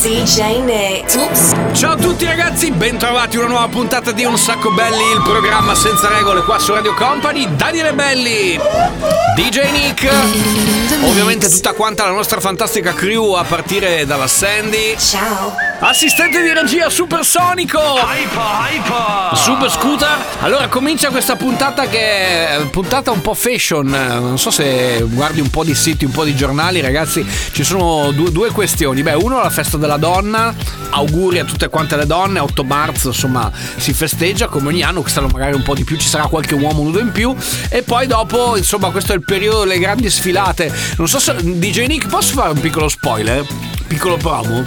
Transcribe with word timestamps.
DJ 0.00 0.60
Nick. 0.62 1.16
Oops. 1.16 1.54
Ciao 1.72 1.92
a 1.94 1.96
tutti 1.96 2.24
ragazzi, 2.24 2.70
bentrovati 2.70 3.36
a 3.36 3.40
una 3.40 3.48
nuova 3.48 3.66
puntata 3.66 4.12
di 4.12 4.24
Un 4.24 4.38
Sacco 4.38 4.70
Belli, 4.70 5.10
il 5.12 5.22
programma 5.24 5.74
senza 5.74 6.08
regole 6.08 6.42
qua 6.42 6.56
su 6.60 6.72
Radio 6.72 6.94
Company. 6.94 7.48
Daniele 7.56 7.92
Belli, 7.94 8.56
DJ 9.34 9.70
Nick, 9.72 10.08
ovviamente 11.02 11.48
tutta 11.48 11.72
quanta 11.72 12.04
la 12.04 12.12
nostra 12.12 12.38
fantastica 12.38 12.92
crew 12.92 13.32
a 13.32 13.42
partire 13.42 14.06
dalla 14.06 14.28
Sandy, 14.28 14.96
Ciao. 14.96 15.52
assistente 15.80 16.42
di 16.42 16.52
regia 16.52 16.88
supersonico, 16.88 17.80
Super 19.34 19.70
Scooter. 19.70 20.16
Allora 20.40 20.68
comincia 20.68 21.10
questa 21.10 21.34
puntata 21.34 21.86
che 21.86 22.48
è 22.48 22.66
puntata 22.70 23.10
un 23.10 23.20
po' 23.20 23.34
fashion, 23.34 23.88
non 23.88 24.38
so 24.38 24.52
se 24.52 25.04
guardi 25.08 25.40
un 25.40 25.50
po' 25.50 25.64
di 25.64 25.74
siti, 25.74 26.04
un 26.04 26.12
po' 26.12 26.22
di 26.24 26.36
giornali 26.36 26.80
ragazzi, 26.80 27.26
ci 27.50 27.64
sono 27.64 28.12
due, 28.12 28.30
due 28.30 28.50
questioni. 28.50 29.02
Beh, 29.02 29.14
uno 29.14 29.40
la 29.40 29.50
festa 29.50 29.76
della 29.76 29.87
donna, 29.96 30.54
auguri 30.90 31.38
a 31.38 31.44
tutte 31.44 31.68
quante 31.68 31.96
le 31.96 32.06
donne, 32.06 32.38
8 32.38 32.64
marzo 32.64 33.08
insomma 33.08 33.50
si 33.76 33.92
festeggia 33.92 34.48
come 34.48 34.68
ogni 34.68 34.82
anno, 34.82 35.00
quest'anno 35.00 35.28
magari 35.28 35.54
un 35.54 35.62
po' 35.62 35.74
di 35.74 35.84
più, 35.84 35.96
ci 35.96 36.08
sarà 36.08 36.26
qualche 36.26 36.54
uomo 36.54 36.82
nudo 36.82 37.00
in 37.00 37.12
più 37.12 37.34
e 37.68 37.82
poi 37.82 38.06
dopo 38.06 38.56
insomma 38.56 38.90
questo 38.90 39.12
è 39.12 39.16
il 39.16 39.24
periodo 39.24 39.60
delle 39.60 39.78
grandi 39.78 40.10
sfilate. 40.10 40.72
Non 40.96 41.08
so 41.08 41.18
se 41.18 41.34
DJ 41.34 41.86
Nick 41.86 42.08
posso 42.08 42.34
fare 42.34 42.50
un 42.50 42.60
piccolo 42.60 42.88
spoiler? 42.88 43.46
Piccolo 43.88 44.18
promo? 44.18 44.64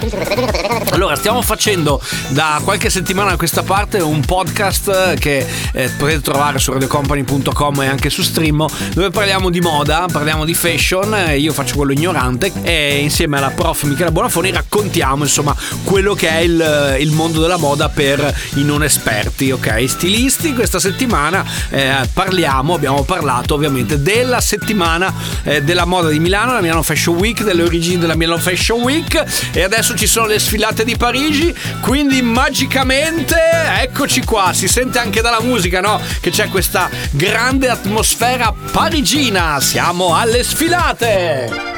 Allora, 0.90 1.14
stiamo 1.14 1.42
facendo 1.42 2.02
da 2.30 2.60
qualche 2.64 2.90
settimana 2.90 3.30
a 3.30 3.36
questa 3.36 3.62
parte 3.62 3.98
un 4.00 4.20
podcast 4.20 5.14
che 5.14 5.46
eh, 5.72 5.88
potete 5.96 6.20
trovare 6.20 6.58
su 6.58 6.72
radiocompany.com 6.72 7.82
e 7.82 7.86
anche 7.86 8.10
su 8.10 8.22
Stream 8.22 8.66
dove 8.92 9.10
parliamo 9.10 9.48
di 9.48 9.60
moda, 9.60 10.06
parliamo 10.10 10.44
di 10.44 10.54
fashion, 10.54 11.14
eh, 11.14 11.38
io 11.38 11.52
faccio 11.52 11.76
quello 11.76 11.92
ignorante 11.92 12.52
e 12.62 12.98
insieme 12.98 13.38
alla 13.38 13.50
prof 13.50 13.84
Michela 13.84 14.10
Bonafoni 14.10 14.50
raccontiamo 14.50 15.11
insomma 15.20 15.54
quello 15.84 16.14
che 16.14 16.28
è 16.28 16.38
il, 16.38 16.96
il 17.00 17.10
mondo 17.12 17.40
della 17.40 17.56
moda 17.56 17.88
per 17.88 18.34
i 18.54 18.64
non 18.64 18.82
esperti, 18.82 19.50
ok? 19.50 19.84
Stilisti, 19.88 20.54
questa 20.54 20.78
settimana 20.78 21.44
eh, 21.70 22.08
parliamo, 22.12 22.74
abbiamo 22.74 23.02
parlato 23.02 23.54
ovviamente 23.54 24.00
della 24.02 24.40
settimana 24.40 25.12
eh, 25.42 25.62
della 25.62 25.84
moda 25.84 26.08
di 26.08 26.18
Milano, 26.18 26.52
la 26.52 26.60
Milano 26.60 26.82
Fashion 26.82 27.16
Week, 27.16 27.42
delle 27.42 27.62
origini 27.62 27.98
della 27.98 28.16
Milano 28.16 28.40
Fashion 28.40 28.80
Week 28.80 29.22
e 29.52 29.62
adesso 29.62 29.94
ci 29.96 30.06
sono 30.06 30.26
le 30.26 30.38
sfilate 30.38 30.84
di 30.84 30.96
Parigi, 30.96 31.54
quindi 31.80 32.22
magicamente 32.22 33.36
eccoci 33.80 34.22
qua, 34.24 34.52
si 34.52 34.68
sente 34.68 34.98
anche 34.98 35.20
dalla 35.20 35.40
musica, 35.40 35.80
no? 35.80 36.00
Che 36.20 36.30
c'è 36.30 36.48
questa 36.48 36.88
grande 37.10 37.68
atmosfera 37.68 38.52
parigina, 38.72 39.60
siamo 39.60 40.14
alle 40.14 40.42
sfilate! 40.42 41.71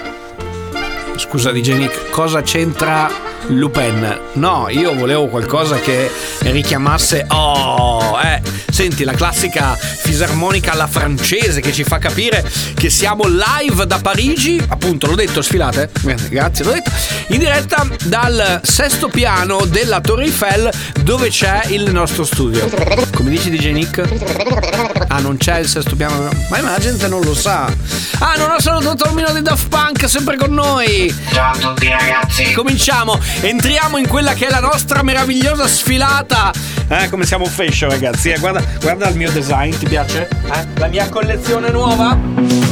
Scusa 1.16 1.52
DJ 1.52 1.74
Nick, 1.74 2.10
cosa 2.10 2.42
c'entra 2.42 3.08
Lupin? 3.48 4.20
No, 4.34 4.66
io 4.68 4.94
volevo 4.94 5.28
qualcosa 5.28 5.78
che 5.78 6.10
richiamasse... 6.40 7.26
Oh, 7.28 8.20
eh, 8.20 8.40
senti, 8.70 9.04
la 9.04 9.12
classica 9.12 9.74
fisarmonica 9.74 10.72
alla 10.72 10.86
francese 10.88 11.60
che 11.60 11.72
ci 11.72 11.84
fa 11.84 11.98
capire 11.98 12.44
che 12.74 12.90
siamo 12.90 13.24
live 13.26 13.86
da 13.86 13.98
Parigi, 14.00 14.60
appunto, 14.68 15.06
l'ho 15.06 15.14
detto, 15.14 15.40
sfilate? 15.40 15.90
Grazie, 16.28 16.64
l'ho 16.64 16.72
detto. 16.72 16.90
In 17.28 17.38
diretta 17.38 17.86
dal 18.04 18.60
sesto 18.62 19.08
piano 19.08 19.64
della 19.66 20.00
Torre 20.00 20.24
Eiffel 20.24 20.70
dove 21.02 21.28
c'è 21.28 21.62
il 21.68 21.90
nostro 21.92 22.24
studio. 22.24 22.68
Come 23.14 23.30
dici 23.30 23.50
DJ 23.50 23.70
Nick? 23.72 25.03
Ah, 25.14 25.20
non 25.20 25.36
c'è 25.36 25.60
il 25.60 25.68
sesto 25.68 25.94
piano? 25.94 26.28
Ma 26.48 26.60
la 26.60 26.78
gente 26.78 27.06
non 27.06 27.20
lo 27.22 27.34
sa. 27.36 27.72
Ah, 28.18 28.34
non 28.36 28.50
ho 28.50 28.58
salutato 28.58 29.08
il 29.10 29.14
mino 29.14 29.32
di 29.32 29.42
Daft 29.42 29.68
Punk, 29.68 30.08
sempre 30.08 30.36
con 30.36 30.52
noi. 30.52 31.14
Ciao 31.30 31.52
a 31.52 31.56
tutti 31.56 31.86
ragazzi. 31.88 32.52
Cominciamo, 32.52 33.20
entriamo 33.40 33.96
in 33.98 34.08
quella 34.08 34.32
che 34.32 34.48
è 34.48 34.50
la 34.50 34.58
nostra 34.58 35.04
meravigliosa 35.04 35.68
sfilata. 35.68 36.52
Eh, 36.88 37.08
come 37.10 37.26
siamo 37.26 37.44
fashion, 37.44 37.90
ragazzi. 37.90 38.30
Eh, 38.30 38.40
guarda, 38.40 38.60
guarda 38.80 39.08
il 39.08 39.16
mio 39.16 39.30
design, 39.30 39.72
ti 39.78 39.86
piace? 39.86 40.28
Eh? 40.52 40.66
La 40.80 40.88
mia 40.88 41.08
collezione 41.08 41.70
nuova? 41.70 42.63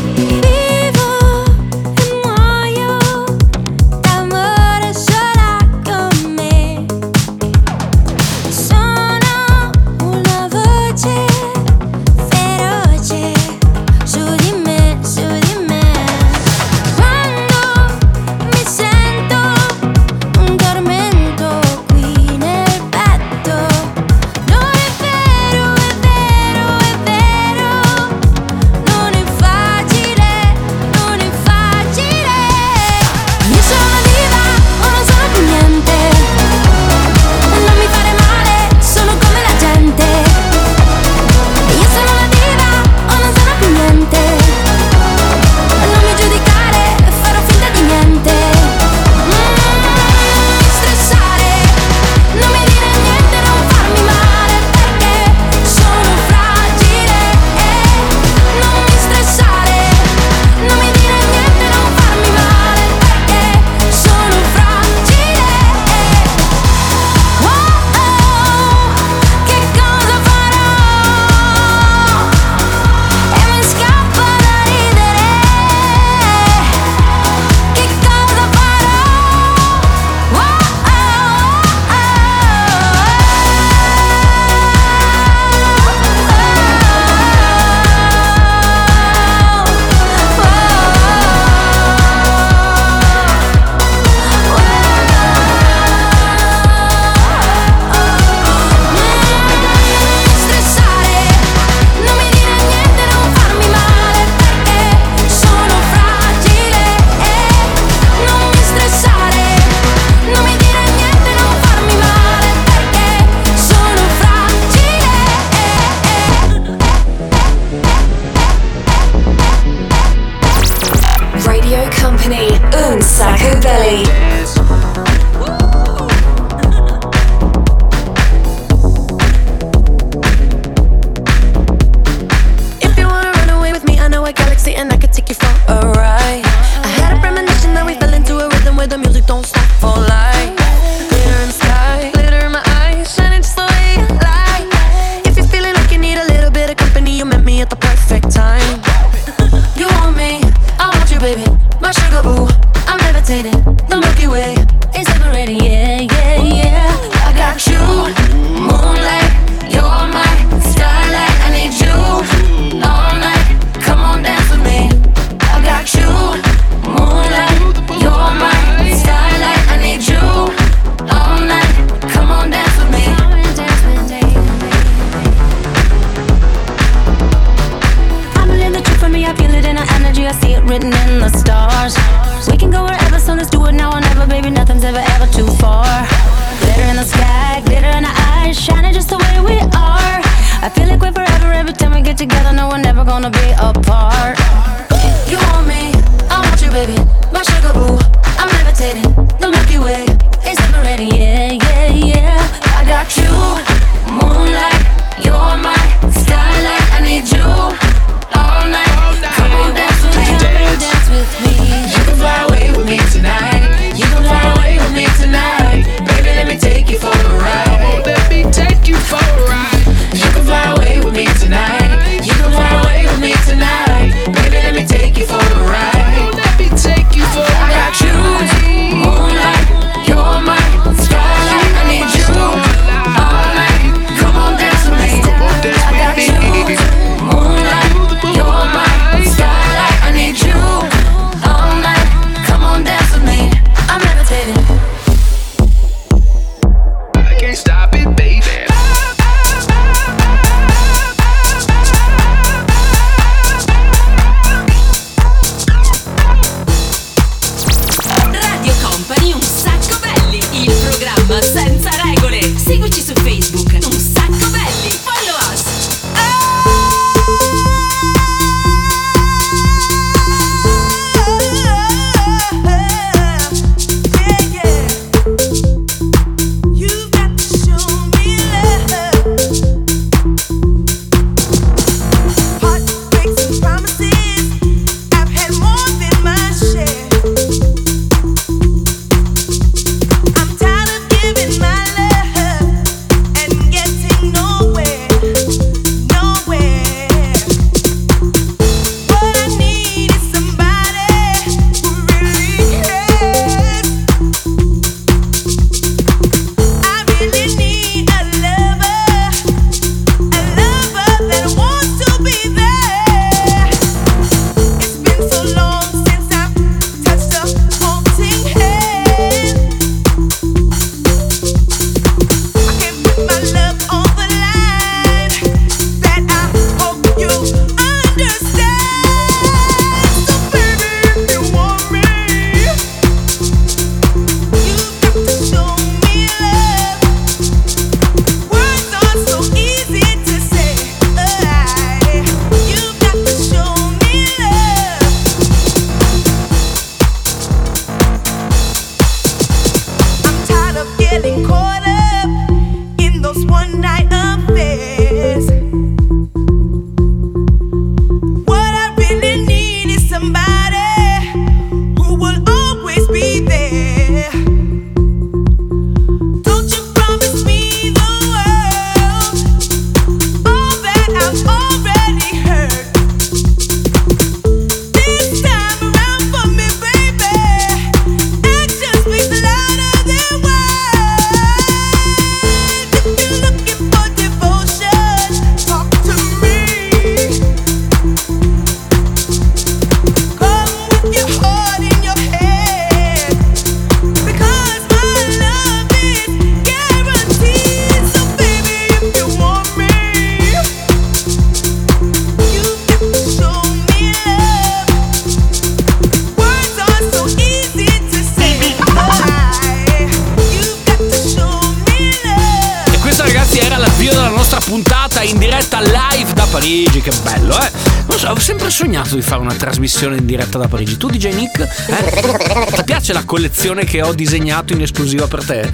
proposto 419.13 419.17
di 419.17 419.23
fare 419.23 419.41
una 419.41 419.55
trasmissione 419.55 420.17
in 420.17 420.27
diretta 420.27 420.59
da 420.59 420.69
Parigi. 420.69 420.97
Tu, 420.97 421.09
DJ 421.09 421.35
Nick, 421.35 421.59
eh? 421.61 422.77
ti 422.77 422.85
piace 422.85 423.13
la 423.13 423.25
collezione 423.25 423.85
che 423.85 424.03
ho 424.03 424.13
disegnato 424.13 424.73
in 424.73 424.83
esclusiva 424.83 425.27
per 425.27 425.45
te? 425.45 425.71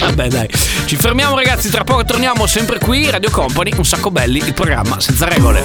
Vabbè 0.00 0.28
dai, 0.28 0.48
ci 0.84 0.96
fermiamo 0.96 1.34
ragazzi, 1.34 1.70
tra 1.70 1.84
poco 1.84 2.04
torniamo 2.04 2.46
sempre 2.46 2.78
qui, 2.78 3.08
Radio 3.10 3.30
Company, 3.30 3.72
un 3.76 3.84
sacco 3.84 4.10
belli, 4.10 4.38
il 4.38 4.52
programma 4.52 5.00
senza 5.00 5.26
regole. 5.26 5.62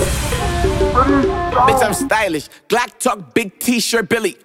Bitch, 1.65 1.81
I'm 1.81 1.91
stylish, 1.91 2.45
Glock 2.67 2.97
talk, 2.97 3.31
big 3.33 3.57
t-shirt, 3.57 4.05
Billy 4.07 4.37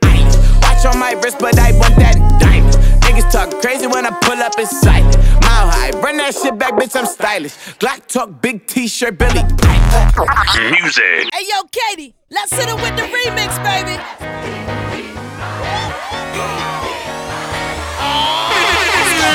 Watch 0.60 0.84
on 0.86 0.98
my 0.98 1.14
wrist, 1.20 1.38
but 1.38 1.58
I 1.58 1.72
want 1.72 1.96
that 1.96 2.16
diamond 2.38 2.75
Niggas 3.06 3.30
talk 3.30 3.50
crazy 3.62 3.86
when 3.86 4.04
I 4.04 4.10
pull 4.10 4.42
up 4.42 4.58
in 4.58 4.66
sight. 4.66 5.04
Mile 5.40 5.70
high, 5.70 5.90
run 6.02 6.16
that 6.18 6.34
shit 6.34 6.58
back, 6.58 6.74
bitch, 6.74 6.96
I'm 6.98 7.06
stylish. 7.06 7.54
Glock 7.78 8.04
talk, 8.06 8.42
big 8.42 8.66
t 8.66 8.88
shirt, 8.88 9.16
Billy. 9.16 9.42
Music. 10.74 11.30
Hey, 11.32 11.46
yo, 11.46 11.62
Katie, 11.70 12.14
let's 12.30 12.52
hit 12.52 12.68
it 12.68 12.74
with 12.74 12.96
the 12.98 13.06
remix, 13.06 13.54
baby. 13.62 13.94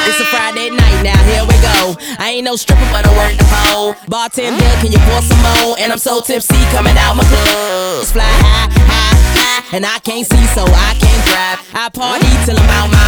It's 0.04 0.20
a 0.20 0.25
Friday 0.25 0.70
night 0.70 1.00
now, 1.01 1.18
here 1.24 1.46
we 1.48 1.56
go. 1.63 1.96
I 2.20 2.36
ain't 2.36 2.44
no 2.44 2.58
stripper, 2.58 2.84
but 2.92 3.08
I 3.08 3.12
work 3.16 3.38
the 3.40 3.48
pole. 3.48 3.96
Bartender, 4.10 4.68
can 4.84 4.92
you 4.92 5.00
pour 5.08 5.22
some 5.22 5.40
more? 5.42 5.80
And 5.80 5.92
I'm 5.92 5.98
so 5.98 6.20
tipsy 6.20 6.60
coming 6.75 6.98
out 6.98 7.16
my 7.16 7.24
club. 7.24 8.06
Fly 8.06 8.24
high, 8.28 8.68
high, 8.68 9.16
high, 9.40 9.78
and 9.78 9.86
I 9.86 9.98
can't 10.00 10.28
see, 10.28 10.46
so 10.51 10.66
I 10.68 10.92
can't 11.00 11.24
drive. 11.32 11.60
I 11.74 11.90
party 11.90 12.28
till 12.46 12.60
I'm 12.60 12.70
out 12.70 12.92
my 12.92 13.00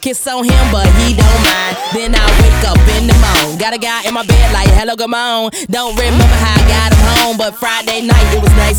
Kiss 0.00 0.26
on 0.28 0.44
him, 0.44 0.72
but 0.72 0.86
he 1.00 1.14
don't 1.14 1.42
mind. 1.42 1.76
Then 1.92 2.14
I 2.14 2.24
wake 2.40 2.68
up 2.70 2.78
in 2.96 3.08
the 3.08 3.14
morning. 3.18 3.58
Got 3.58 3.74
a 3.74 3.78
guy 3.78 4.06
in 4.06 4.14
my 4.14 4.24
bed 4.24 4.52
like, 4.52 4.68
hello, 4.68 4.94
good 4.94 5.10
on. 5.10 5.50
Don't 5.70 5.96
remember 5.96 6.24
how 6.24 6.54
I 6.54 6.68
got 6.68 6.92
him 6.92 6.98
home, 7.18 7.36
but 7.36 7.56
Friday 7.56 8.06
night 8.06 8.34
it 8.34 8.40
was 8.40 8.50
nice. 8.52 8.78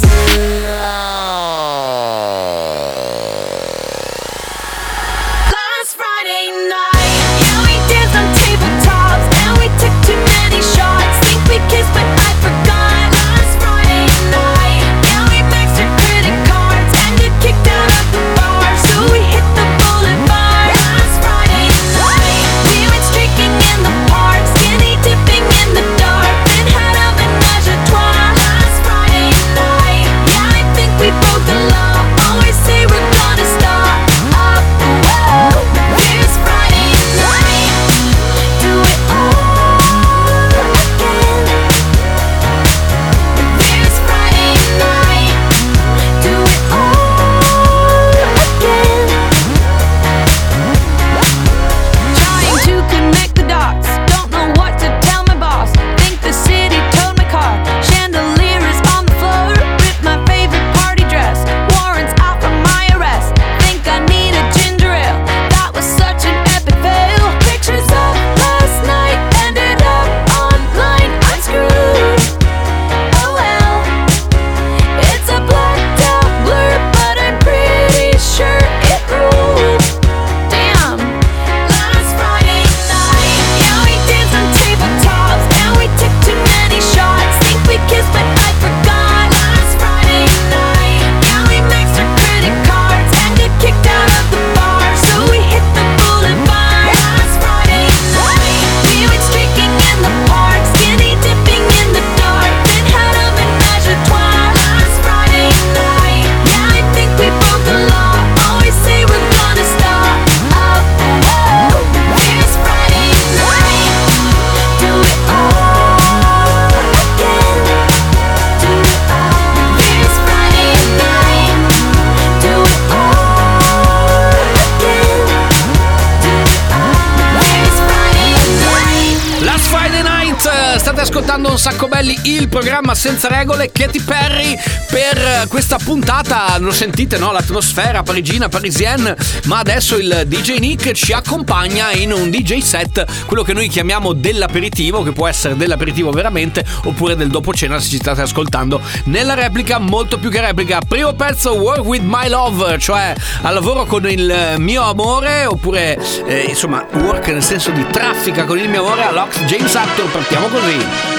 senza 132.99 133.29
regole 133.29 133.71
Katy 133.71 134.01
Perry 134.01 134.57
per 134.89 135.47
questa 135.47 135.77
puntata. 135.77 136.57
Lo 136.57 136.71
sentite, 136.71 137.17
no? 137.17 137.31
L'atmosfera 137.31 138.03
parigina, 138.03 138.49
parisienne. 138.49 139.15
Ma 139.45 139.59
adesso 139.59 139.95
il 139.95 140.23
DJ 140.27 140.57
Nick 140.57 140.91
ci 140.91 141.13
accompagna 141.13 141.93
in 141.93 142.11
un 142.11 142.29
DJ 142.29 142.57
set, 142.57 143.05
quello 143.25 143.43
che 143.43 143.53
noi 143.53 143.69
chiamiamo 143.69 144.11
dell'aperitivo, 144.11 145.01
che 145.01 145.13
può 145.13 145.27
essere 145.27 145.55
dell'aperitivo 145.55 146.11
veramente 146.11 146.65
oppure 146.83 147.15
del 147.15 147.29
dopo 147.29 147.53
cena 147.53 147.79
se 147.79 147.87
ci 147.87 147.95
state 147.95 148.19
ascoltando. 148.19 148.81
Nella 149.05 149.33
replica, 149.33 149.79
molto 149.79 150.17
più 150.17 150.29
che 150.29 150.41
replica, 150.41 150.81
primo 150.85 151.13
pezzo 151.13 151.53
Work 151.53 151.85
with 151.85 152.03
My 152.03 152.27
Love, 152.27 152.79
cioè 152.79 153.15
al 153.43 153.53
lavoro 153.53 153.85
con 153.85 154.09
il 154.09 154.55
mio 154.57 154.83
amore 154.83 155.45
oppure 155.45 155.97
eh, 156.25 156.41
insomma 156.49 156.85
work 156.91 157.27
nel 157.27 157.43
senso 157.43 157.71
di 157.71 157.85
traffica 157.89 158.43
con 158.43 158.59
il 158.59 158.67
mio 158.67 158.85
amore 158.85 159.03
All'Ox 159.03 159.39
James 159.45 159.73
Actor. 159.73 160.11
Partiamo 160.11 160.47
così. 160.47 161.18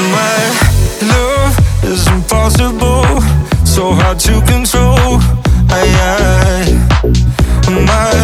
And 0.00 0.12
my 0.12 0.42
love 1.12 1.84
is 1.84 2.06
impossible, 2.08 3.04
so 3.66 3.92
hard 3.92 4.18
to 4.20 4.40
control. 4.46 5.20
I, 5.68 6.72
my 7.68 8.19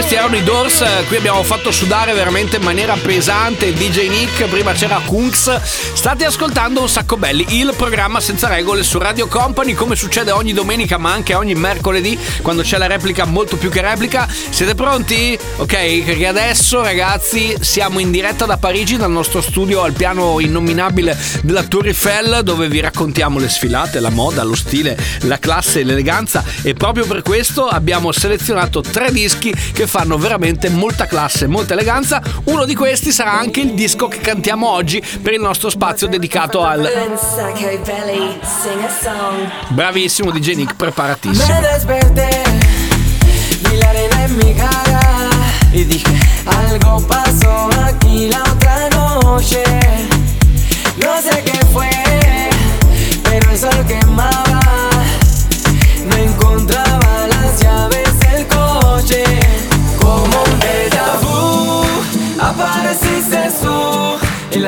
questi 0.00 0.16
erano 0.16 0.36
i 0.36 0.42
Doors. 0.42 0.80
eh, 0.80 1.04
Qui 1.08 1.16
abbiamo 1.18 1.42
fatto 1.42 1.70
sudare 1.70 2.14
veramente 2.14 2.56
in 2.56 2.62
maniera 2.62 2.94
pesante 2.94 3.74
DJ 3.74 4.08
Nick. 4.08 4.44
Prima 4.48 4.72
c'era 4.72 4.98
Kunks. 5.04 5.60
State 5.92 6.24
ascoltando 6.24 6.80
un 6.80 6.88
sacco 6.88 7.18
belli, 7.18 7.44
il 7.58 7.74
programma 7.76 8.18
senza 8.18 8.48
regole 8.48 8.82
su 8.82 8.96
Radio 8.96 9.26
Company, 9.26 9.74
come 9.74 9.96
succede 9.96 10.30
ogni 10.30 10.54
domenica, 10.54 10.96
ma 10.96 11.12
anche 11.12 11.34
ogni 11.34 11.54
mercoledì, 11.54 12.18
quando 12.40 12.62
c'è 12.62 12.78
la 12.78 12.86
replica 12.86 13.26
molto 13.26 13.58
più 13.58 13.68
che 13.68 13.82
replica. 13.82 14.26
Siete 14.26 14.74
pronti? 14.74 15.38
Ok, 15.56 16.02
perché 16.02 16.26
adesso, 16.26 16.80
ragazzi, 16.80 17.54
siamo 17.60 17.98
in 17.98 18.10
diretta 18.10 18.46
da 18.46 18.56
Parigi, 18.56 18.96
dal 18.96 19.10
nostro 19.10 19.42
studio 19.42 19.82
al 19.82 19.92
piano 19.92 20.40
innominabile 20.40 21.14
della 21.42 21.64
Tour 21.64 21.88
Eiffel, 21.88 22.40
dove 22.42 22.68
vi 22.68 22.80
raccontiamo 22.80 23.38
le 23.38 23.50
sfilate, 23.50 24.00
la 24.00 24.08
moda, 24.10 24.42
lo 24.44 24.56
stile, 24.56 24.96
la 25.22 25.38
classe 25.38 25.82
l'eleganza. 25.82 26.42
E 26.62 26.72
proprio 26.72 27.04
per 27.04 27.20
questo 27.20 27.66
abbiamo 27.66 28.12
selezionato 28.12 28.80
tre 28.80 29.12
dischi 29.12 29.52
che 29.74 29.88
fanno 29.90 30.16
veramente 30.18 30.68
molta 30.68 31.06
classe, 31.06 31.48
molta 31.48 31.72
eleganza. 31.72 32.22
Uno 32.44 32.64
di 32.64 32.76
questi 32.76 33.10
sarà 33.10 33.36
anche 33.36 33.58
il 33.58 33.74
disco 33.74 34.06
che 34.06 34.18
cantiamo 34.18 34.68
oggi 34.68 35.02
per 35.20 35.32
il 35.32 35.40
nostro 35.40 35.68
spazio 35.68 36.06
dedicato 36.06 36.62
al 36.62 36.88
bravissimo 39.70 40.30
DJ 40.30 40.54
Nick, 40.54 40.76
preparatissimo. 40.76 41.58
Y 45.72 45.84
dije 45.84 46.18
algo 46.46 46.98
pasó 47.06 47.70
aquí 47.84 48.28
la 48.28 48.42
otra 48.42 48.88
noche. 48.88 49.62
No 50.96 51.22
sé 51.22 51.44
qué 51.44 51.64
fue, 51.72 51.88
pero 53.22 53.52
el 53.52 53.56
sol 53.56 53.86
quemaba. 53.86 54.69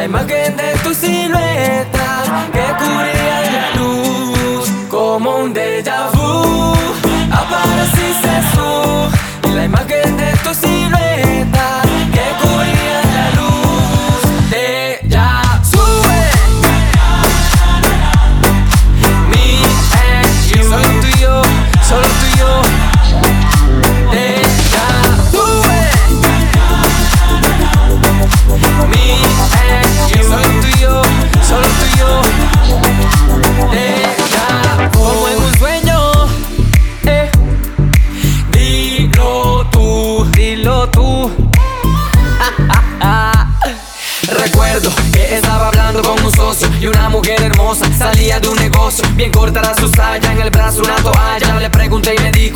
La 0.02 0.06
imagen 0.06 0.56
de 0.56 0.72
tu 0.82 0.92
silueta 0.94 1.21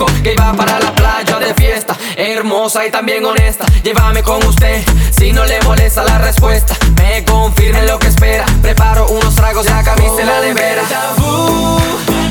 que 0.05 0.35
iba 0.35 0.53
para 0.53 0.79
la 0.79 0.95
playa 0.95 1.39
de 1.39 1.55
fiesta. 1.55 1.97
Hermosa 2.17 2.87
y 2.87 2.91
también 2.91 3.25
honesta, 3.25 3.65
llévame 3.83 4.23
con 4.23 4.45
usted. 4.45 4.85
Si 5.11 5.33
no 5.33 5.45
le 5.45 5.61
molesta 5.63 6.05
la 6.05 6.19
respuesta, 6.19 6.75
me 6.97 7.25
confirme 7.25 7.83
lo 7.87 7.99
que 7.99 8.09
espera. 8.09 8.45
Preparo 8.61 9.07
unos 9.09 9.35
tragos 9.35 9.67
y 9.67 9.71
la 9.71 9.83
camisa 9.83 10.21
en 10.21 10.27
la 10.27 10.41
nevera. 10.41 10.83
Vu, 11.17 11.79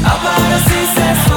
apareciste 0.05 1.34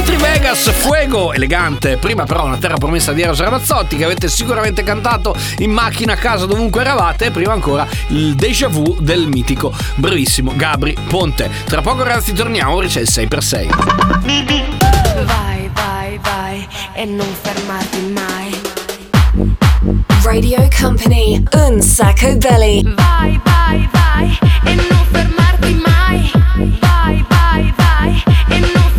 Dimitri 0.00 0.16
Vegas, 0.16 0.70
Fuego, 0.70 1.34
elegante. 1.34 1.98
Prima 1.98 2.24
però 2.24 2.46
una 2.46 2.56
terra 2.56 2.78
promessa 2.78 3.12
di 3.12 3.20
Eros 3.20 3.38
Ramazzotti 3.38 3.98
che 3.98 4.04
avete 4.04 4.28
sicuramente 4.28 4.82
cantato 4.82 5.36
in 5.58 5.70
macchina 5.70 6.14
a 6.14 6.16
casa 6.16 6.46
dovunque 6.46 6.80
eravate. 6.80 7.26
E 7.26 7.30
prima 7.30 7.52
ancora 7.52 7.86
il 8.06 8.34
déjà 8.34 8.68
vu 8.68 8.96
del 8.98 9.26
mitico, 9.26 9.70
bravissimo 9.96 10.54
Gabri 10.56 10.96
Ponte. 11.06 11.50
Tra 11.66 11.82
poco 11.82 12.02
ragazzi 12.02 12.32
torniamo, 12.32 12.78
c'è 12.78 13.00
il 13.00 13.08
6x6. 13.10 13.68
Vai, 15.26 15.70
vai, 15.74 16.18
vai 16.22 16.66
e 16.94 17.04
non 17.04 17.28
fermarti 17.38 18.00
mai. 18.14 18.58
Radio 20.22 20.66
Company, 20.80 21.42
un 21.52 21.78
sacco 21.82 22.34
belly. 22.36 22.82
Vai, 22.94 23.38
vai, 23.44 23.88
vai 23.92 24.38
e 24.64 24.74
non 24.76 25.04
fermarti 25.10 25.74
mai. 25.84 26.30
Vai, 26.80 27.24
vai, 27.28 27.74
vai 27.76 28.22
e 28.48 28.58
non 28.60 28.68
fermarti 28.70 28.78
mai. 28.78 28.89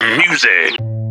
Music. 0.00 1.07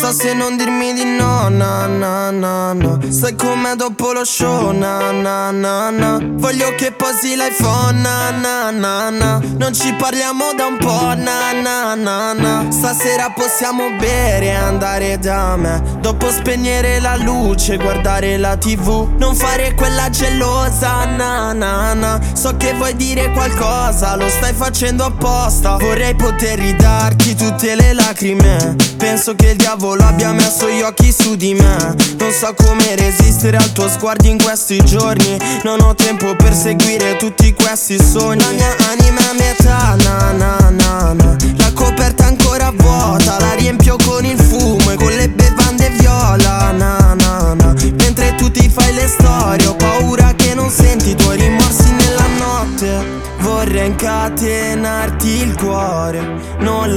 Sa 0.00 0.12
se 0.12 0.32
non 0.32 0.56
dirmi 0.56 0.94
di 0.94 1.04
no, 1.04 1.50
na 1.50 1.86
na 1.86 2.30
na 2.30 2.72
na 2.72 2.98
Sai 3.10 3.34
com'è 3.34 3.74
dopo 3.74 4.12
lo 4.12 4.24
show, 4.24 4.70
na 4.70 5.10
na 5.10 5.50
na 5.50 5.90
na 5.90 6.18
Voglio 6.36 6.74
che 6.74 6.90
posi 6.90 7.36
l'iPhone, 7.36 8.00
na 8.00 8.30
na 8.30 8.70
na 8.70 9.10
na 9.10 9.40
Non 9.58 9.74
ci 9.74 9.92
parliamo 9.92 10.54
da 10.56 10.64
un 10.64 10.78
po', 10.78 11.14
na 11.14 11.52
na 11.52 11.94
na 11.94 12.32
na 12.32 12.70
Stasera 12.70 13.28
possiamo 13.28 13.90
bere 13.98 14.46
e 14.46 14.54
andare 14.54 15.18
da 15.18 15.56
me 15.56 15.82
Dopo 16.00 16.30
spegnere 16.30 16.98
la 16.98 17.16
luce, 17.16 17.76
guardare 17.76 18.38
la 18.38 18.56
tv 18.56 19.06
Non 19.18 19.34
fare 19.34 19.74
quella 19.74 20.08
gelosa, 20.08 21.04
na 21.04 21.52
na 21.52 21.92
na 21.92 22.18
So 22.32 22.56
che 22.56 22.72
vuoi 22.72 22.96
dire 22.96 23.30
qualcosa, 23.32 24.16
lo 24.16 24.30
stai 24.30 24.54
facendo 24.54 25.04
apposta 25.04 25.76
Vorrei 25.76 26.14
poter 26.14 26.58
ridarti 26.58 27.34
tutte 27.34 27.74
le 27.74 27.92
lacrime 27.92 28.76
Penso 28.96 29.34
che 29.34 29.50
il 29.50 29.56
diavolo 29.56 29.89
abbia 29.98 30.32
messo 30.32 30.68
gli 30.68 30.82
occhi 30.82 31.12
su 31.12 31.34
di 31.34 31.54
me. 31.54 31.94
Non 32.18 32.32
so 32.32 32.54
come 32.54 32.94
resistere 32.96 33.56
al 33.56 33.72
tuo 33.72 33.88
sguardo 33.88 34.28
in 34.28 34.40
questi 34.42 34.82
giorni. 34.84 35.38
Non 35.62 35.80
ho 35.80 35.94
tempo 35.94 36.36
per 36.36 36.54
seguire 36.54 37.16
tutti 37.16 37.52
questi 37.54 37.98
sogni. 37.98 38.42
La 38.42 38.50
mia 38.52 38.76
anima 38.90 39.20
è 39.20 39.34
metà, 39.36 39.96
na 40.04 40.32
na 40.32 40.70
na 40.70 41.12
na. 41.12 41.36
La 41.56 41.72
coperta 41.72 42.26
ancora 42.26 42.72
vuota, 42.74 43.38
la 43.38 43.49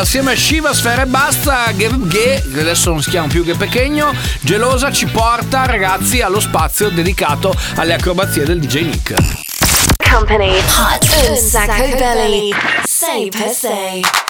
assieme 0.00 0.32
a 0.32 0.36
Shiva, 0.36 0.72
Sfera 0.72 1.02
e 1.02 1.06
Basta, 1.06 1.72
Ge, 1.74 2.42
che 2.52 2.60
adesso 2.60 2.90
non 2.90 3.02
si 3.02 3.10
chiama 3.10 3.26
più 3.26 3.44
che 3.44 3.54
Pechegno, 3.54 4.14
Gelosa 4.40 4.92
ci 4.92 5.06
porta 5.06 5.66
ragazzi 5.66 6.20
allo 6.20 6.40
spazio 6.40 6.88
dedicato 6.88 7.54
alle 7.76 7.94
acrobazie 7.94 8.44
del 8.44 8.60
DJ 8.60 8.82
Nick. 8.84 9.14
Company, 10.10 10.56
un 10.56 11.36
sacco 11.36 11.96
belly. 11.96 12.50
Sei 12.84 13.28
per 13.30 13.50
sei. 13.50 14.27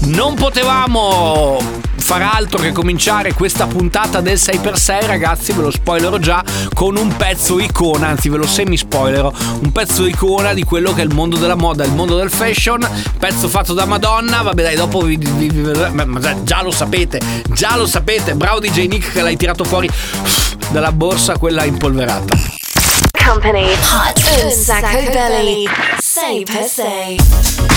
Non 0.00 0.34
potevamo 0.34 1.58
far 1.96 2.22
altro 2.22 2.58
che 2.58 2.70
cominciare 2.70 3.32
questa 3.32 3.66
puntata 3.66 4.20
del 4.20 4.36
6x6 4.36 5.06
ragazzi 5.06 5.52
ve 5.52 5.62
lo 5.62 5.70
spoilerò 5.72 6.18
già 6.18 6.44
con 6.72 6.96
un 6.96 7.16
pezzo 7.16 7.58
icona 7.58 8.06
anzi 8.08 8.28
ve 8.28 8.36
lo 8.36 8.46
semi 8.46 8.76
spoilerò 8.76 9.32
un 9.62 9.72
pezzo 9.72 10.06
icona 10.06 10.54
di 10.54 10.62
quello 10.62 10.94
che 10.94 11.00
è 11.00 11.04
il 11.04 11.12
mondo 11.12 11.36
della 11.36 11.56
moda 11.56 11.84
il 11.84 11.90
mondo 11.90 12.16
del 12.16 12.30
fashion 12.30 12.88
pezzo 13.18 13.48
fatto 13.48 13.74
da 13.74 13.86
Madonna 13.86 14.42
vabbè 14.42 14.62
dai 14.62 14.76
dopo 14.76 15.00
vi, 15.00 15.16
vi, 15.16 15.48
vi, 15.48 15.72
già 16.44 16.62
lo 16.62 16.70
sapete 16.70 17.20
già 17.48 17.76
lo 17.76 17.86
sapete 17.86 18.34
bravo 18.34 18.60
DJ 18.60 18.86
Nick 18.86 19.10
che 19.10 19.22
l'hai 19.22 19.36
tirato 19.36 19.64
fuori 19.64 19.90
dalla 20.70 20.92
borsa 20.92 21.38
quella 21.38 21.64
impolverata. 21.64 22.36
Company. 23.24 23.72
Hot. 23.72 24.44
Un 24.44 24.50
sacco 24.50 25.02
belly 25.10 25.66
6x6 26.00 27.75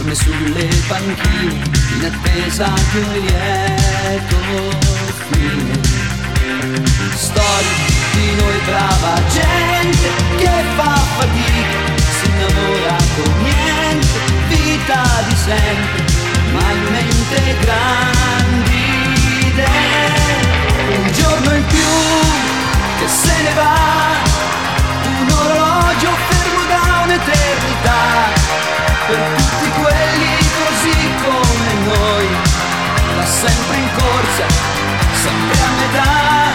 ferme 0.00 0.14
sulle 0.14 0.68
panchine 0.88 1.62
in 1.94 2.04
attesa 2.04 2.72
di 2.90 2.98
un 2.98 3.12
lieto 3.12 4.36
fine. 5.28 5.80
Storie 7.14 7.68
di 8.12 8.34
noi 8.36 8.58
brava 8.64 9.20
gente 9.28 10.08
che 10.36 10.64
fa 10.76 10.94
fatica, 11.16 12.02
si 12.18 12.26
innamora 12.26 12.96
con 13.14 13.42
niente, 13.42 14.18
vita 14.48 15.02
di 15.28 15.36
sempre, 15.36 16.04
ma 16.52 16.72
in 16.72 16.86
mente 16.90 17.56
grandi 17.60 18.82
idee. 19.48 20.48
Un 20.96 21.12
giorno 21.12 21.54
in 21.54 21.66
più 21.66 21.92
che 22.98 23.08
se 23.08 23.42
ne 23.42 23.52
va, 23.54 23.76
un 25.04 25.30
orologio 25.30 26.10
fermo 26.28 26.64
da 26.68 27.02
un'eternità 27.04 28.39
per 29.10 29.26
tutti 29.34 29.68
quelli 29.82 30.34
così 30.62 30.98
come 31.24 31.72
noi, 31.84 32.28
va 33.16 33.26
sempre 33.26 33.76
in 33.76 33.88
corsa, 33.98 34.46
sempre 35.22 35.58
a 35.58 35.70
metà, 35.80 36.52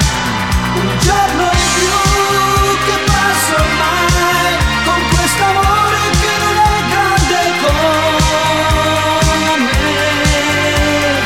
un 0.75 0.89
giorno 0.99 1.43
in 1.51 1.67
più 1.75 1.95
che 2.85 2.95
passo 3.05 3.57
mai 3.77 4.53
con 4.85 5.01
quest'amore 5.15 5.99
che 6.21 6.33
non 6.43 6.55
è 6.55 6.75
grande 6.91 7.41
come 7.61 8.23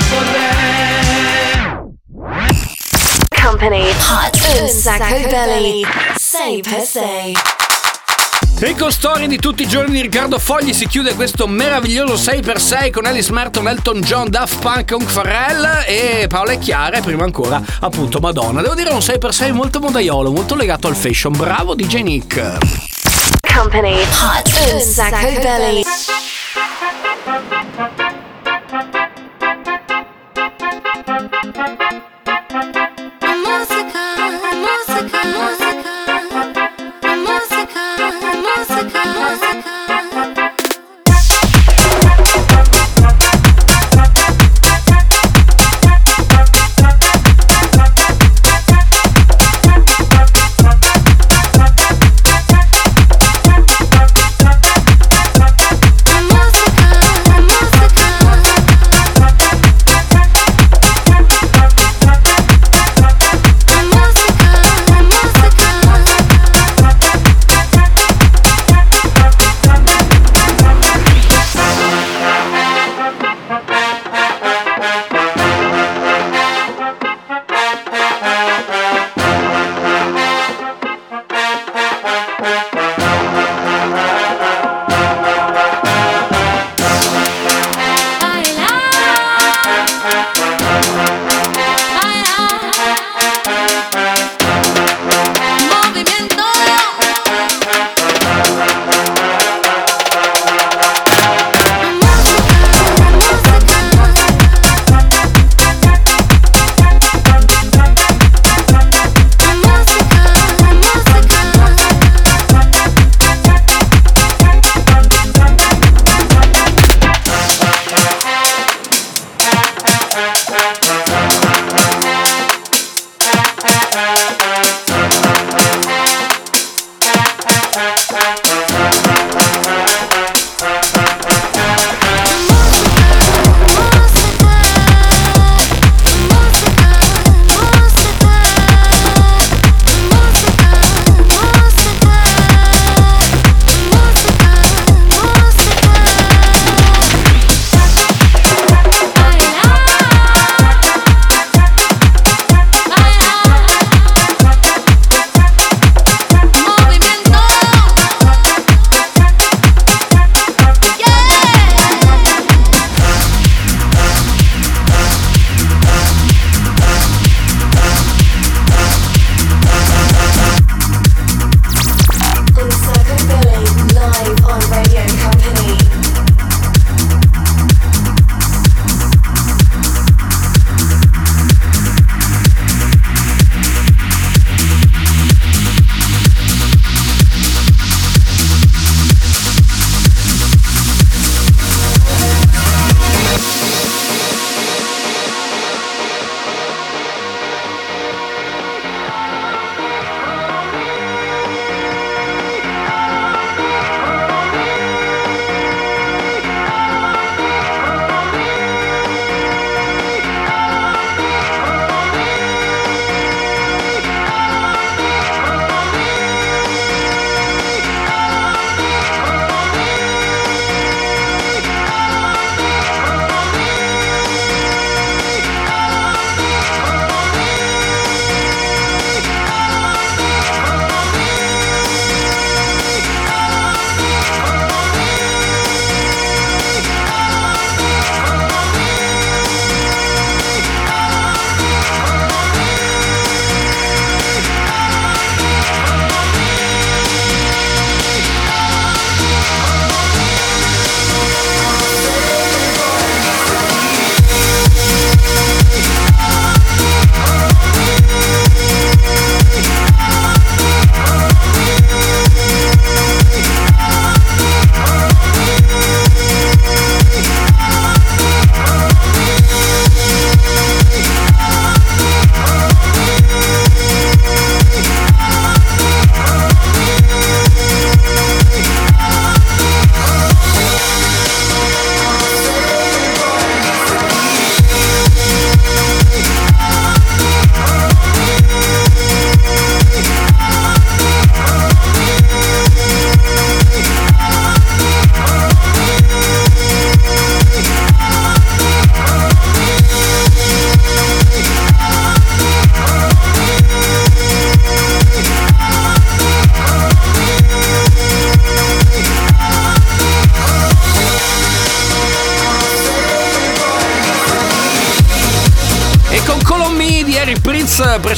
vorrei. 0.10 0.88
Company. 3.42 3.86
Hot 4.10 4.36
in 4.60 4.68
Sacco 4.68 5.20
Belly, 5.30 5.86
say 6.16 6.62
per 6.62 6.82
se. 6.82 7.69
Bacon 8.60 8.92
storie 8.92 9.28
di 9.28 9.38
tutti 9.38 9.64
i 9.64 9.68
giorni 9.70 9.94
di 9.94 10.02
Riccardo 10.02 10.38
Fogli 10.38 10.74
si 10.74 10.86
chiude 10.86 11.14
questo 11.16 11.48
meraviglioso 11.48 12.16
6x6 12.16 12.92
con 12.92 13.06
Alice 13.06 13.32
Merton, 13.32 13.70
Elton 13.70 14.02
John, 14.02 14.30
Daft 14.30 14.60
Punk, 14.60 14.92
Hong 14.92 15.08
Farrell 15.08 15.86
e 15.88 16.26
Paola 16.28 16.56
Chiara 16.56 16.98
e 16.98 17.02
prima 17.02 17.24
ancora 17.24 17.64
appunto 17.80 18.20
Madonna. 18.20 18.62
Devo 18.62 18.76
dire 18.76 18.90
un 18.90 19.00
6x6 19.00 19.54
molto 19.54 19.80
modaiolo, 19.80 20.30
molto 20.32 20.56
legato 20.56 20.88
al 20.88 20.96
fashion. 20.98 21.32
Bravo 21.38 21.74
DJ 21.74 22.02
Nick. 22.02 22.58
Company. 23.54 23.94
Hot. 23.94 24.74
Un 24.74 24.82
sacco 24.82 25.40
belly. 25.42 25.84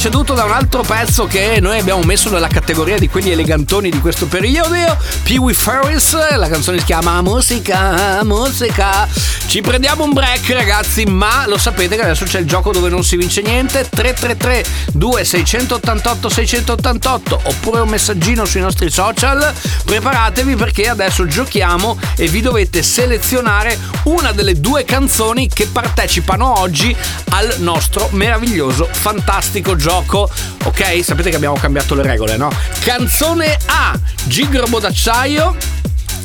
Preceduto 0.02 0.34
da 0.34 0.46
un 0.46 0.52
altro 0.52 0.82
pezzo 0.82 1.28
che 1.28 1.60
noi 1.62 1.78
abbiamo 1.78 2.02
messo 2.02 2.32
nella 2.32 2.48
categoria 2.48 2.98
di 2.98 3.08
quelli 3.08 3.30
elegantoni 3.30 3.92
di 3.92 4.00
questo 4.00 4.26
periodo, 4.26 4.98
Pee 5.22 5.38
Wee 5.38 5.54
Ferris, 5.54 6.18
la 6.36 6.50
canzone 6.50 6.80
si 6.80 6.86
chiama 6.86 7.22
Musica, 7.22 8.24
musica. 8.24 9.08
Ci 9.52 9.60
prendiamo 9.60 10.06
un 10.06 10.14
break 10.14 10.50
ragazzi, 10.52 11.04
ma 11.04 11.46
lo 11.46 11.58
sapete 11.58 11.98
che 11.98 12.04
adesso 12.04 12.24
c'è 12.24 12.40
il 12.40 12.46
gioco 12.46 12.72
dove 12.72 12.88
non 12.88 13.04
si 13.04 13.18
vince 13.18 13.42
niente, 13.42 13.86
333 13.90 14.64
2688 14.94 16.30
688 16.30 17.42
oppure 17.44 17.82
un 17.82 17.90
messaggino 17.90 18.46
sui 18.46 18.62
nostri 18.62 18.90
social. 18.90 19.54
Preparatevi 19.84 20.56
perché 20.56 20.88
adesso 20.88 21.26
giochiamo 21.26 22.00
e 22.16 22.30
vi 22.30 22.40
dovete 22.40 22.82
selezionare 22.82 23.78
una 24.04 24.32
delle 24.32 24.58
due 24.58 24.86
canzoni 24.86 25.50
che 25.50 25.68
partecipano 25.68 26.58
oggi 26.58 26.96
al 27.32 27.56
nostro 27.58 28.08
meraviglioso, 28.12 28.88
fantastico 28.90 29.76
gioco. 29.76 30.32
Ok, 30.64 31.04
sapete 31.04 31.30
che 31.30 31.36
abbiamo 31.36 31.58
cambiato 31.60 31.94
le 31.94 32.04
regole, 32.04 32.38
no? 32.38 32.50
Canzone 32.80 33.60
A, 33.66 34.00
Gigrobo 34.24 34.80
d'acciaio. 34.80 35.58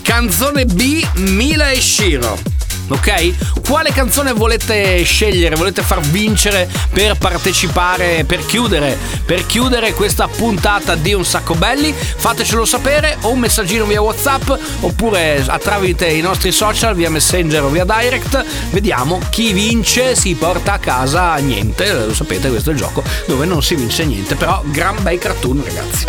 Canzone 0.03 0.65
B, 0.65 1.05
Mila 1.15 1.71
e 1.71 1.81
Shiro. 1.81 2.55
Ok? 2.89 3.63
Quale 3.67 3.91
canzone 3.93 4.33
volete 4.33 5.03
scegliere? 5.03 5.57
Volete 5.57 5.83
far 5.83 6.01
vincere 6.01 6.69
per 6.93 7.17
partecipare, 7.19 8.25
per 8.25 8.45
chiudere, 8.47 8.97
per 9.25 9.45
chiudere 9.47 9.93
questa 9.93 10.29
puntata 10.29 10.95
di 10.95 11.13
Un 11.13 11.25
Sacco 11.25 11.55
Belli? 11.55 11.93
Fatecelo 11.93 12.65
sapere 12.65 13.17
o 13.23 13.31
un 13.31 13.41
messaggino 13.41 13.85
via 13.85 14.01
WhatsApp 14.01 14.51
oppure 14.81 15.43
a 15.47 15.59
tramite 15.59 16.07
i 16.07 16.21
nostri 16.21 16.53
social 16.53 16.95
via 16.95 17.11
Messenger 17.11 17.65
o 17.65 17.69
via 17.69 17.85
Direct. 17.85 18.45
Vediamo 18.71 19.21
chi 19.31 19.53
vince 19.53 20.15
si 20.15 20.35
porta 20.35 20.75
a 20.75 20.79
casa 20.79 21.35
niente. 21.37 21.93
Lo 21.93 22.15
sapete, 22.15 22.49
questo 22.49 22.71
è 22.71 22.73
il 22.73 22.79
gioco 22.79 23.03
dove 23.27 23.47
non 23.47 23.63
si 23.63 23.75
vince 23.75 24.05
niente, 24.05 24.37
però 24.37 24.63
gran 24.67 24.97
bei 25.03 25.19
cartoon, 25.19 25.65
ragazzi. 25.65 26.05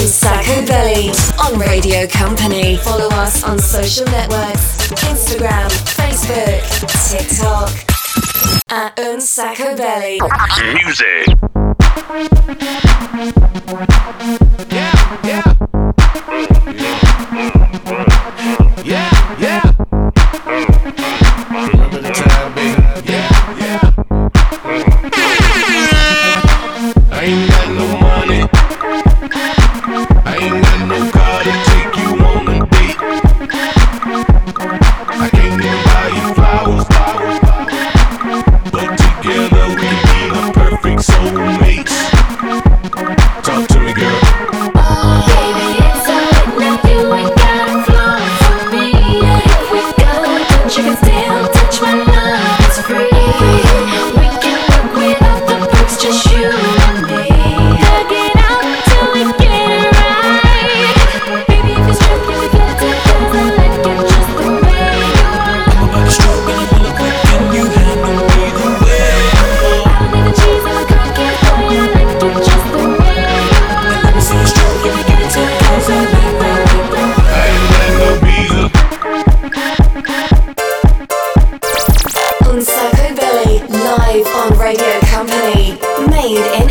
Un 0.00 0.06
Sacco 0.06 0.62
Belly 0.66 1.10
on 1.38 1.58
Radio 1.58 2.06
Company. 2.06 2.76
Follow 2.78 3.08
us 3.16 3.44
on 3.44 3.58
social 3.58 4.06
networks 4.06 4.88
Instagram, 5.04 5.68
Facebook, 5.68 6.62
TikTok. 7.10 7.70
At 8.70 8.98
Un 8.98 9.20
Sacco 9.20 9.76
Belly. 9.76 10.18
Music. 10.72 11.26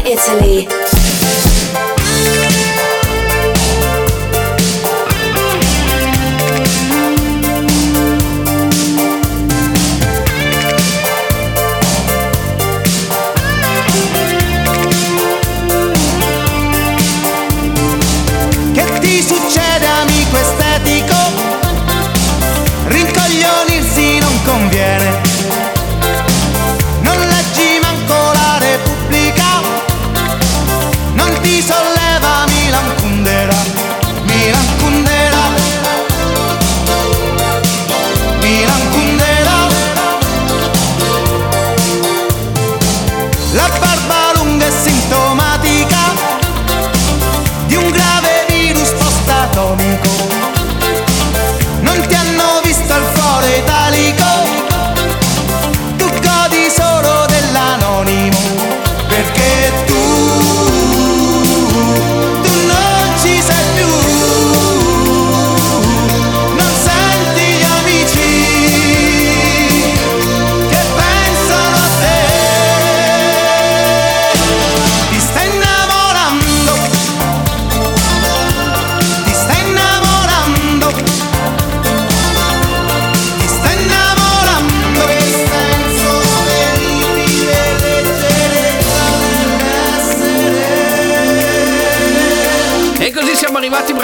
Italy. 0.10 0.99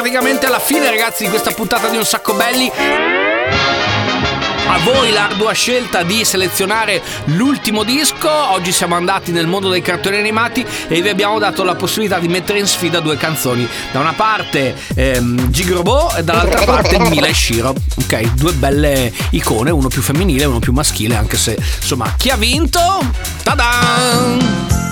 Praticamente 0.06 0.45
alla 0.45 0.60
fine, 0.60 0.88
ragazzi, 0.88 1.24
di 1.24 1.30
questa 1.30 1.49
puntata 1.49 1.88
di 1.88 1.97
Un 1.97 2.06
Sacco 2.06 2.36
Belli. 2.36 2.72
A 4.68 4.78
voi 4.84 5.12
l'ardua 5.12 5.51
scelta 5.53 6.03
di 6.03 6.24
selezionare 6.24 7.01
l'ultimo 7.26 7.82
disco. 7.82 8.30
Oggi 8.30 8.72
siamo 8.72 8.93
andati 8.93 9.32
nel 9.32 9.47
mondo 9.47 9.68
dei 9.68 9.82
cartoni 9.82 10.18
animati 10.18 10.64
e 10.88 11.01
vi 11.01 11.10
abbiamo 11.10 11.39
dato 11.39 11.64
la 11.64 11.74
possibilità 11.74 12.20
di 12.20 12.28
mettere 12.28 12.60
in 12.60 12.68
sfida 12.68 12.99
due 12.99 13.18
canzoni. 13.18 13.68
Da 13.91 13.99
una 13.99 14.14
parte 14.14 14.76
ehm, 14.93 15.49
Gigrobo 15.49 16.16
e 16.16 16.24
dall'altra 16.24 16.64
parte 16.66 16.99
Mila 16.99 17.26
e 17.26 17.34
Shiro. 17.34 17.74
Ok, 17.95 18.34
due 18.36 18.51
belle 18.51 19.12
icone, 19.32 19.72
uno 19.72 19.88
più 19.88 20.03
femminile 20.03 20.43
e 20.43 20.45
uno 20.45 20.60
più 20.60 20.72
maschile, 20.72 21.16
anche 21.16 21.38
se 21.38 21.58
insomma 21.80 22.14
chi 22.16 22.30
ha 22.30 22.36
vinto? 22.36 22.80
Ta-da! 23.41 24.85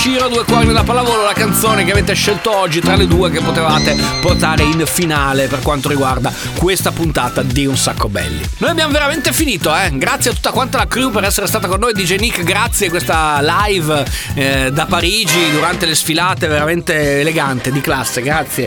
Shiro, 0.00 0.28
due 0.28 0.44
cuori 0.44 0.64
nella 0.64 0.82
pallavolo, 0.82 1.24
la 1.24 1.34
canzone 1.34 1.84
che 1.84 1.90
avete 1.90 2.14
scelto 2.14 2.56
oggi 2.56 2.80
tra 2.80 2.96
le 2.96 3.06
due 3.06 3.30
che 3.30 3.42
potevate 3.42 3.94
portare 4.22 4.62
in 4.62 4.82
finale 4.86 5.46
per 5.46 5.60
quanto 5.60 5.90
riguarda 5.90 6.32
questa 6.56 6.90
puntata 6.90 7.42
di 7.42 7.66
Un 7.66 7.76
Sacco 7.76 8.08
Belli. 8.08 8.42
Noi 8.60 8.70
abbiamo 8.70 8.92
veramente 8.92 9.30
finito, 9.34 9.76
eh. 9.76 9.90
Grazie 9.92 10.30
a 10.30 10.32
tutta 10.32 10.52
quanta 10.52 10.78
la 10.78 10.86
crew 10.86 11.10
per 11.10 11.24
essere 11.24 11.46
stata 11.46 11.68
con 11.68 11.80
noi, 11.80 11.92
DJ 11.92 12.16
Nick, 12.16 12.42
grazie 12.44 12.86
a 12.86 12.88
questa 12.88 13.40
live 13.42 14.04
eh, 14.32 14.70
da 14.72 14.86
Parigi 14.86 15.50
durante 15.50 15.84
le 15.84 15.94
sfilate, 15.94 16.46
veramente 16.46 17.20
elegante, 17.20 17.70
di 17.70 17.82
classe, 17.82 18.22
grazie. 18.22 18.64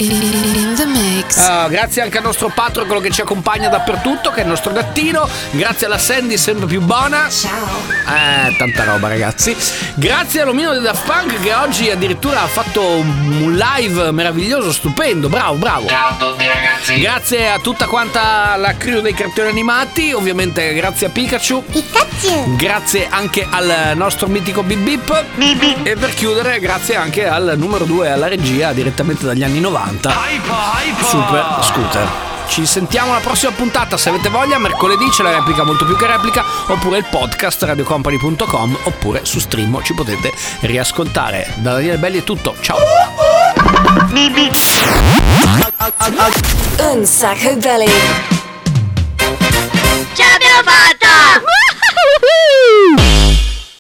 Ah, 1.38 1.68
grazie 1.68 2.04
anche 2.04 2.20
al 2.20 2.24
nostro 2.26 2.52
Patrocolo 2.54 3.00
che 3.00 3.10
ci 3.10 3.22
accompagna 3.22 3.70
dappertutto, 3.70 4.30
che 4.30 4.42
è 4.42 4.44
il 4.44 4.50
nostro 4.50 4.72
gattino. 4.72 5.28
Grazie 5.50 5.88
alla 5.88 5.98
Sandy, 5.98 6.38
sempre 6.38 6.68
più 6.68 6.82
buona. 6.82 7.28
Ciao. 7.28 7.82
Eh, 7.90 8.56
tanta 8.56 8.84
roba, 8.84 9.08
ragazzi. 9.08 9.56
Grazie 9.96 10.42
all'omino 10.42 10.74
di 10.74 10.82
Daft 10.82 11.06
Punk 11.08 11.22
che 11.28 11.54
oggi 11.54 11.90
addirittura 11.90 12.42
ha 12.42 12.48
fatto 12.48 12.82
un 12.82 13.56
live 13.58 14.12
meraviglioso, 14.12 14.72
stupendo. 14.72 15.30
Bravo, 15.30 15.56
bravo. 15.56 15.88
Ciao 15.88 16.10
a 16.10 16.16
tutti 16.16 16.46
ragazzi. 16.46 17.00
Grazie 17.00 17.50
a 17.50 17.60
tutta 17.60 17.86
quanta 17.86 18.56
la 18.58 18.76
crew 18.76 19.02
dei 19.02 19.14
cartoni 19.14 19.50
animati, 19.50 20.12
ovviamente 20.12 20.74
grazie 20.74 21.08
a 21.08 21.10
Pikachu. 21.10 21.64
Pikachu. 21.66 22.56
Grazie 22.56 23.08
anche 23.10 23.46
al 23.50 23.94
nostro 23.96 24.28
mitico 24.28 24.64
Bip 24.64 24.80
Bip. 24.80 25.26
E 25.84 25.96
per 25.96 26.14
chiudere, 26.14 26.60
grazie 26.60 26.96
anche 26.96 27.28
al 27.28 27.54
numero 27.58 27.86
2 27.86 28.10
alla 28.10 28.28
regia 28.28 28.72
direttamente 28.72 29.26
dagli 29.26 29.44
anni 29.44 29.60
90. 29.60 30.14
Super 31.04 31.60
Scooter. 31.62 32.33
Ci 32.48 32.66
sentiamo 32.66 33.12
alla 33.12 33.22
prossima 33.22 33.52
puntata, 33.52 33.98
se 33.98 34.10
avete 34.10 34.30
voglia, 34.30 34.58
mercoledì 34.60 35.10
c'è 35.10 35.24
la 35.24 35.32
replica 35.32 35.64
molto 35.64 35.86
più 35.86 35.96
che 35.96 36.06
replica, 36.06 36.44
oppure 36.68 37.00
il 37.00 37.06
podcast 37.10 37.64
radiocompany.com, 37.64 38.78
oppure 38.84 39.26
su 39.26 39.40
stream 39.40 39.82
ci 39.84 39.94
potete 39.94 40.32
riascoltare. 40.62 41.52
Da 41.56 41.74
Daniele 41.74 41.98
Belli 41.98 42.20
è 42.20 42.24
tutto, 42.24 42.56
ciao! 42.62 42.78
Un 46.92 47.06
sacco 47.06 47.56
belly. 47.56 47.90
Ce 50.14 50.24
l'abbiamo 50.24 50.64
fatta! 50.64 51.42